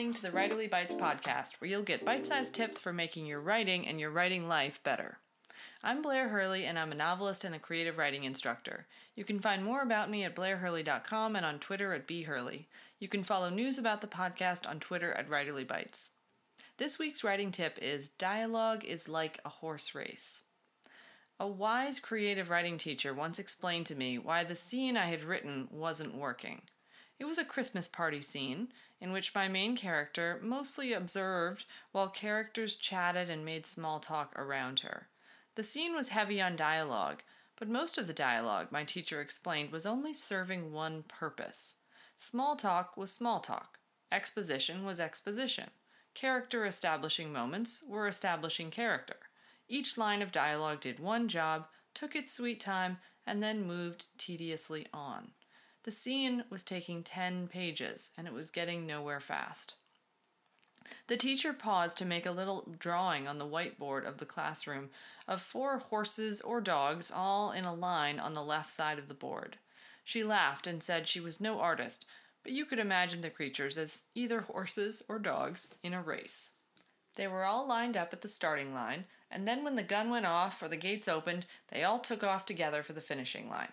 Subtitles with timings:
[0.00, 3.38] listening to the Writerly Bites podcast, where you'll get bite sized tips for making your
[3.38, 5.18] writing and your writing life better.
[5.84, 8.86] I'm Blair Hurley, and I'm a novelist and a creative writing instructor.
[9.14, 12.64] You can find more about me at blairhurley.com and on Twitter at bhurley.
[12.98, 16.12] You can follow news about the podcast on Twitter at Writerly Bites.
[16.78, 20.44] This week's writing tip is Dialogue is like a horse race.
[21.38, 25.68] A wise creative writing teacher once explained to me why the scene I had written
[25.70, 26.62] wasn't working.
[27.20, 32.76] It was a Christmas party scene in which my main character mostly observed while characters
[32.76, 35.08] chatted and made small talk around her.
[35.54, 37.22] The scene was heavy on dialogue,
[37.56, 41.76] but most of the dialogue, my teacher explained, was only serving one purpose.
[42.16, 43.78] Small talk was small talk,
[44.10, 45.68] exposition was exposition,
[46.14, 49.16] character establishing moments were establishing character.
[49.68, 52.96] Each line of dialogue did one job, took its sweet time,
[53.26, 55.32] and then moved tediously on.
[55.84, 59.76] The scene was taking 10 pages, and it was getting nowhere fast.
[61.06, 64.90] The teacher paused to make a little drawing on the whiteboard of the classroom
[65.28, 69.14] of four horses or dogs all in a line on the left side of the
[69.14, 69.56] board.
[70.04, 72.06] She laughed and said she was no artist,
[72.42, 76.54] but you could imagine the creatures as either horses or dogs in a race.
[77.16, 80.26] They were all lined up at the starting line, and then when the gun went
[80.26, 83.72] off or the gates opened, they all took off together for the finishing line.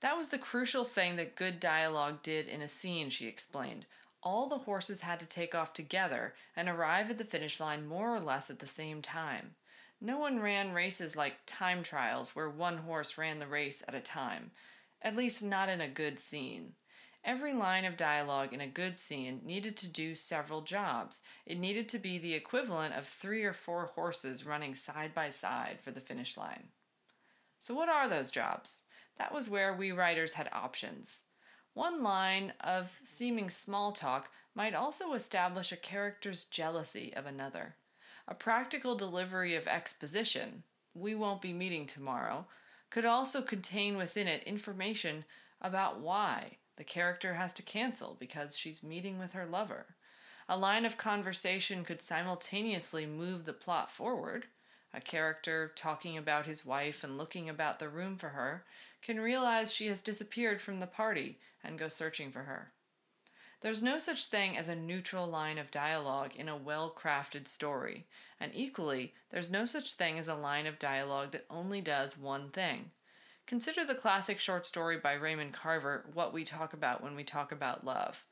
[0.00, 3.86] That was the crucial thing that good dialogue did in a scene, she explained
[4.22, 8.14] all the horses had to take off together and arrive at the finish line more
[8.14, 9.54] or less at the same time.
[10.00, 14.00] No one ran races like time trials where one horse ran the race at a
[14.00, 14.50] time,
[15.02, 16.74] at least not in a good scene.
[17.24, 21.20] Every line of dialogue in a good scene needed to do several jobs.
[21.46, 25.78] It needed to be the equivalent of three or four horses running side by side
[25.82, 26.68] for the finish line.
[27.58, 28.84] So, what are those jobs?
[29.18, 31.24] That was where we writers had options.
[31.74, 37.76] One line of seeming small talk might also establish a character's jealousy of another.
[38.26, 40.62] A practical delivery of exposition,
[40.94, 42.46] we won't be meeting tomorrow,
[42.90, 45.24] could also contain within it information
[45.60, 49.86] about why the character has to cancel because she's meeting with her lover.
[50.48, 54.46] A line of conversation could simultaneously move the plot forward
[54.94, 58.64] a character talking about his wife and looking about the room for her,
[59.02, 62.72] can realize she has disappeared from the party and go searching for her.
[63.60, 68.06] There's no such thing as a neutral line of dialogue in a well crafted story,
[68.38, 72.50] and equally, there's no such thing as a line of dialogue that only does one
[72.50, 72.92] thing.
[73.46, 77.50] Consider the classic short story by Raymond Carver, What We Talk About When We Talk
[77.50, 78.24] About Love.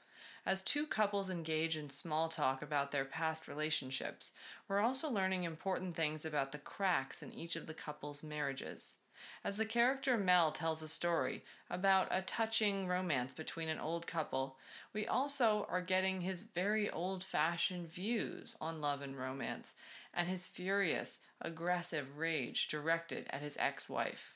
[0.45, 4.31] As two couples engage in small talk about their past relationships,
[4.69, 8.99] we're also learning important things about the cracks in each of the couple's marriages.
[9.45, 14.59] As the character Mel tells a story about a touching romance between an old couple,
[14.93, 19.75] we also are getting his very old fashioned views on love and romance,
[20.13, 24.35] and his furious, aggressive rage directed at his ex wife.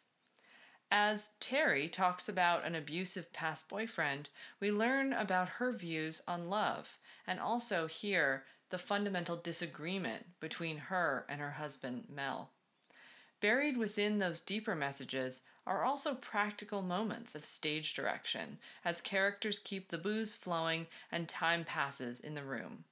[0.90, 6.98] As Terry talks about an abusive past boyfriend, we learn about her views on love
[7.26, 12.50] and also hear the fundamental disagreement between her and her husband, Mel.
[13.40, 19.88] Buried within those deeper messages are also practical moments of stage direction as characters keep
[19.88, 22.84] the booze flowing and time passes in the room.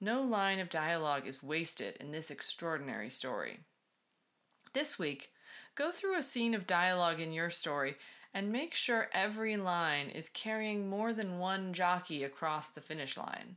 [0.00, 3.60] No line of dialogue is wasted in this extraordinary story.
[4.72, 5.30] This week,
[5.74, 7.96] Go through a scene of dialogue in your story
[8.32, 13.56] and make sure every line is carrying more than one jockey across the finish line.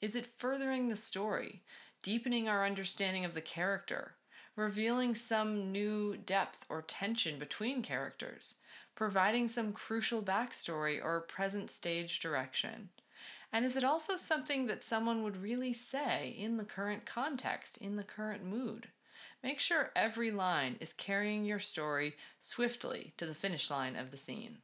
[0.00, 1.62] Is it furthering the story,
[2.02, 4.14] deepening our understanding of the character,
[4.56, 8.56] revealing some new depth or tension between characters,
[8.94, 12.88] providing some crucial backstory or present stage direction?
[13.52, 17.96] And is it also something that someone would really say in the current context, in
[17.96, 18.88] the current mood?
[19.42, 24.16] Make sure every line is carrying your story swiftly to the finish line of the
[24.16, 24.58] scene.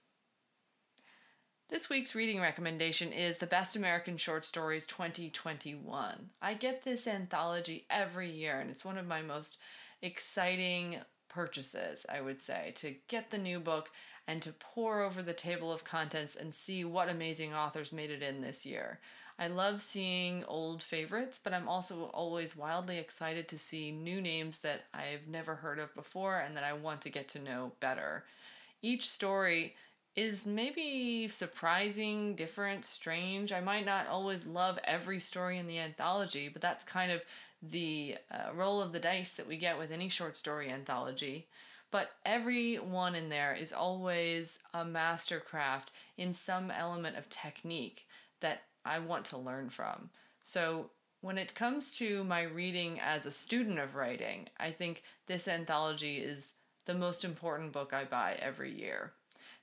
[1.68, 6.30] This week's reading recommendation is The Best American Short Stories 2021.
[6.42, 9.56] I get this anthology every year, and it's one of my most
[10.02, 10.96] exciting
[11.28, 13.90] purchases, I would say, to get the new book
[14.26, 18.22] and to pore over the table of contents and see what amazing authors made it
[18.22, 19.00] in this year.
[19.38, 24.60] I love seeing old favorites, but I'm also always wildly excited to see new names
[24.60, 28.24] that I've never heard of before and that I want to get to know better.
[28.82, 29.74] Each story
[30.14, 33.52] is maybe surprising, different, strange.
[33.52, 37.22] I might not always love every story in the anthology, but that's kind of
[37.62, 41.46] the uh, roll of the dice that we get with any short story anthology.
[41.90, 48.06] But every one in there is always a mastercraft in some element of technique
[48.40, 50.10] that I want to learn from.
[50.42, 55.46] So, when it comes to my reading as a student of writing, I think this
[55.46, 56.54] anthology is
[56.86, 59.12] the most important book I buy every year.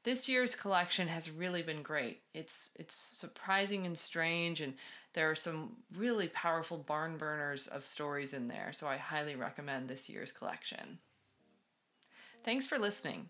[0.03, 2.21] This year's collection has really been great.
[2.33, 4.75] It's it's surprising and strange and
[5.13, 9.87] there are some really powerful barn burners of stories in there, so I highly recommend
[9.87, 10.99] this year's collection.
[12.43, 13.29] Thanks for listening.